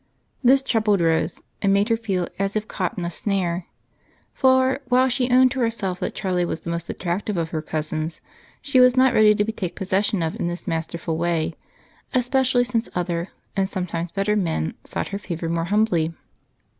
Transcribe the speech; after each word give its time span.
This 0.43 0.63
troubled 0.63 0.99
Rose 0.99 1.43
and 1.61 1.71
made 1.71 1.89
her 1.89 1.95
feel 1.95 2.27
as 2.39 2.55
if 2.55 2.67
caught 2.67 2.97
in 2.97 3.05
a 3.05 3.11
snare, 3.11 3.67
for, 4.33 4.79
while 4.89 5.07
she 5.09 5.29
owned 5.29 5.51
to 5.51 5.59
herself 5.59 5.99
that 5.99 6.15
Charlie 6.15 6.43
was 6.43 6.61
the 6.61 6.71
most 6.71 6.89
attractive 6.89 7.37
of 7.37 7.51
her 7.51 7.61
cousins, 7.61 8.19
she 8.63 8.79
was 8.79 8.97
not 8.97 9.13
ready 9.13 9.35
to 9.35 9.43
be 9.45 9.51
taken 9.51 9.75
possession 9.75 10.23
of 10.23 10.39
in 10.39 10.47
this 10.47 10.65
masterful 10.65 11.17
way, 11.17 11.53
especially 12.15 12.63
since 12.63 12.89
other 12.95 13.27
and 13.55 13.69
sometimes 13.69 14.11
better 14.11 14.35
men 14.35 14.73
sought 14.83 15.09
her 15.09 15.19
favor 15.19 15.47
more 15.47 15.65
humbly. 15.65 16.11